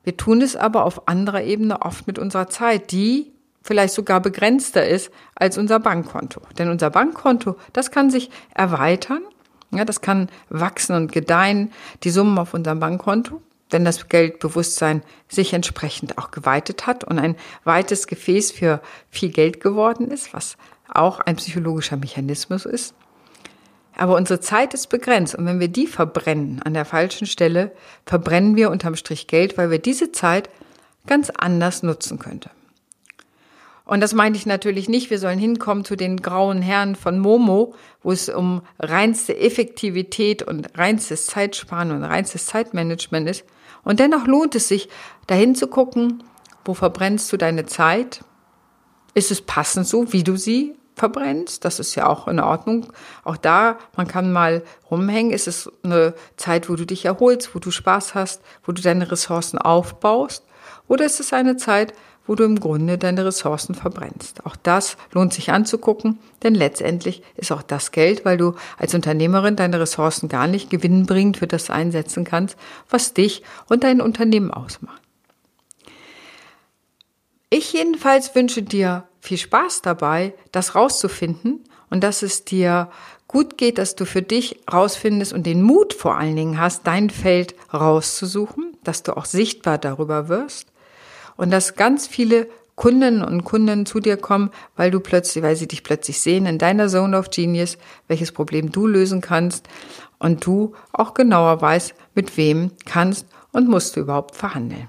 Wir 0.05 0.17
tun 0.17 0.43
es 0.43 0.55
aber 0.55 0.85
auf 0.85 1.09
anderer 1.09 1.43
Ebene 1.43 1.83
oft 1.83 2.07
mit 2.07 2.19
unserer 2.19 2.49
Zeit, 2.49 2.93
die 2.93 3.33
vielleicht 3.63 3.95
sogar 3.95 4.21
begrenzter 4.21 4.87
ist 4.87 5.11
als 5.35 5.57
unser 5.59 5.81
Bankkonto. 5.81 6.43
Denn 6.59 6.69
unser 6.69 6.91
Bankkonto, 6.91 7.57
das 7.73 7.91
kann 7.91 8.11
sich 8.11 8.31
erweitern, 8.55 9.23
ja, 9.71 9.85
das 9.85 10.03
kann 10.03 10.29
wachsen 10.51 10.95
und 10.95 11.11
gedeihen, 11.11 11.73
die 12.05 12.11
Summen 12.11 12.39
auf 12.39 12.55
unserem 12.55 12.79
Bankkonto 12.79 13.41
wenn 13.75 13.85
das 13.85 14.09
Geldbewusstsein 14.09 15.03
sich 15.29 15.53
entsprechend 15.53 16.17
auch 16.17 16.31
geweitet 16.31 16.87
hat 16.87 17.05
und 17.05 17.19
ein 17.19 17.37
weites 17.65 18.07
Gefäß 18.07 18.53
für 18.53 18.81
viel 19.11 19.31
Geld 19.31 19.61
geworden 19.61 20.11
ist, 20.11 20.33
was 20.33 20.57
auch 20.89 21.21
ein 21.21 21.37
psychologischer 21.37 21.97
Mechanismus 21.97 22.65
ist. 22.65 22.95
Aber 23.97 24.15
unsere 24.15 24.41
Zeit 24.41 24.75
ist 24.75 24.89
begrenzt 24.89 25.35
und 25.35 25.45
wenn 25.47 25.61
wir 25.61 25.69
die 25.69 25.87
verbrennen 25.87 26.63
an 26.63 26.73
der 26.73 26.85
falschen 26.85 27.27
Stelle, 27.27 27.73
verbrennen 28.07 28.57
wir 28.57 28.71
unterm 28.71 28.97
Strich 28.97 29.27
Geld, 29.27 29.59
weil 29.59 29.71
wir 29.71 29.79
diese 29.79 30.13
Zeit 30.13 30.49
ganz 31.07 31.31
anders 31.31 31.83
nutzen 31.83 32.19
könnte. 32.19 32.51
Und 33.85 34.01
das 34.01 34.15
meine 34.15 34.37
ich 34.37 34.47
natürlich 34.47 34.89
nicht, 34.89 35.11
wir 35.11 35.19
sollen 35.19 35.39
hinkommen 35.39 35.85
zu 35.85 35.97
den 35.97 36.23
grauen 36.23 36.63
Herren 36.63 36.95
von 36.95 37.19
Momo, 37.19 37.75
wo 38.03 38.13
es 38.13 38.29
um 38.29 38.63
reinste 38.79 39.37
Effektivität 39.37 40.43
und 40.43 40.79
reinstes 40.79 41.27
Zeitsparen 41.27 41.91
und 41.91 42.03
reinstes 42.03 42.47
Zeitmanagement 42.47 43.29
ist, 43.29 43.45
und 43.85 44.01
dennoch 44.01 44.27
lohnt 44.27 44.55
es 44.55 44.69
sich, 44.69 44.89
dahin 45.27 45.55
zu 45.55 45.67
gucken, 45.67 46.23
wo 46.65 46.75
verbrennst 46.75 47.33
du 47.33 47.37
deine 47.37 47.67
Zeit? 47.67 48.25
Ist 49.15 49.31
es 49.31 49.43
passend 49.43 49.87
so, 49.87 50.13
wie 50.13 50.25
du 50.25 50.37
sie 50.37 50.75
verbrennst? 50.97 51.65
Das 51.65 51.79
ist 51.79 51.95
ja 51.95 52.07
auch 52.07 52.27
in 52.29 52.41
Ordnung. 52.41 52.93
Auch 53.23 53.37
da, 53.37 53.79
man 53.97 54.09
kann 54.09 54.33
mal 54.33 54.63
rumhängen. 54.91 55.33
Ist 55.33 55.47
es 55.47 55.71
eine 55.83 56.15
Zeit, 56.37 56.69
wo 56.69 56.77
du 56.77 56.87
dich 56.87 57.05
erholst, 57.05 57.55
wo 57.55 57.59
du 57.59 57.71
Spaß 57.71 58.15
hast, 58.15 58.43
wo 58.65 58.73
du 58.73 58.83
deine 58.83 59.11
Ressourcen 59.11 59.59
aufbaust? 59.59 60.45
Oder 60.89 61.05
ist 61.05 61.21
es 61.21 61.33
eine 61.33 61.57
Zeit, 61.57 61.95
wo 62.27 62.35
du 62.35 62.45
im 62.45 62.59
Grunde 62.59 62.99
deine 62.99 63.25
Ressourcen 63.25 63.75
verbrennst. 63.75 64.47
Auch 64.47 64.57
das 64.57 64.97
lohnt 65.13 65.35
sich 65.35 65.51
anzugucken, 65.53 66.19
denn 66.43 66.55
letztendlich 66.55 67.23
ist 67.37 67.53
auch 67.53 67.63
das 67.63 67.93
Geld, 67.93 68.25
weil 68.25 68.37
du 68.37 68.55
als 68.79 68.95
Unternehmerin 68.95 69.57
deine 69.57 69.81
Ressourcen 69.81 70.29
gar 70.29 70.47
nicht 70.47 70.71
gewinnbringend 70.71 71.37
für 71.37 71.47
das 71.47 71.71
einsetzen 71.71 72.25
kannst, 72.25 72.57
was 72.89 73.15
dich 73.15 73.43
und 73.69 73.85
dein 73.85 74.01
Unternehmen 74.01 74.51
ausmacht. 74.51 75.03
Ich 77.51 77.73
jedenfalls 77.73 78.35
wünsche 78.35 78.63
dir 78.63 79.05
viel 79.21 79.39
Spaß 79.39 79.83
dabei, 79.83 80.35
das 80.51 80.75
rauszufinden 80.75 81.63
und 81.91 82.03
dass 82.03 82.23
es 82.23 82.45
dir 82.45 82.91
gut 83.29 83.59
geht, 83.59 83.79
dass 83.79 83.97
du 83.97 84.07
für 84.07 84.23
dich 84.23 84.61
rausfindest 84.73 85.33
und 85.33 85.45
den 85.45 85.63
Mut 85.63 85.93
vor 85.93 86.17
allen 86.17 86.37
Dingen 86.37 86.61
hast, 86.61 86.87
dein 86.87 87.11
Feld 87.11 87.55
rauszusuchen, 87.73 88.77
dass 88.83 89.03
du 89.03 89.17
auch 89.17 89.25
sichtbar 89.25 89.79
darüber 89.79 90.29
wirst 90.29 90.74
und 91.37 91.51
dass 91.51 91.75
ganz 91.75 92.07
viele 92.07 92.49
Kunden 92.75 93.23
und 93.23 93.45
Kunden 93.45 93.87
zu 93.87 94.01
dir 94.01 94.17
kommen, 94.17 94.51
weil 94.77 94.91
du 94.91 95.01
plötzlich, 95.01 95.45
weil 95.45 95.57
sie 95.57 95.69
dich 95.69 95.85
plötzlich 95.85 96.21
sehen 96.21 96.47
in 96.47 96.59
deiner 96.59 96.89
Zone 96.89 97.17
of 97.17 97.31
Genius, 97.31 97.79
welches 98.09 98.33
Problem 98.33 98.73
du 98.73 98.87
lösen 98.87 99.21
kannst 99.21 99.69
und 100.19 100.45
du 100.45 100.75
auch 100.93 101.15
genauer 101.15 101.61
weißt, 101.61 101.95
mit 102.15 102.37
wem 102.37 102.73
kannst 102.85 103.27
und 103.53 103.69
musst 103.69 103.97
du 103.97 104.01
überhaupt 104.01 104.35
verhandeln. 104.35 104.89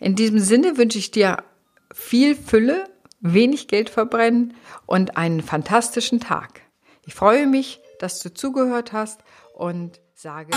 In 0.00 0.14
diesem 0.14 0.38
Sinne 0.38 0.76
wünsche 0.76 0.98
ich 0.98 1.10
dir 1.10 1.38
viel 1.92 2.34
Fülle, 2.34 2.84
wenig 3.20 3.68
Geld 3.68 3.90
verbrennen 3.90 4.54
und 4.86 5.16
einen 5.16 5.42
fantastischen 5.42 6.20
Tag. 6.20 6.60
Ich 7.04 7.14
freue 7.14 7.46
mich, 7.46 7.80
dass 7.98 8.20
du 8.20 8.32
zugehört 8.32 8.92
hast 8.92 9.20
und 9.54 10.00
sage. 10.14 10.50